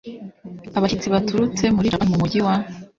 abashyitsi 0.77 1.11
baturutse 1.15 1.63
muri 1.75 1.91
japan 1.91 2.09
mu 2.11 2.17
mujyi 2.21 2.39
wa 2.45 2.55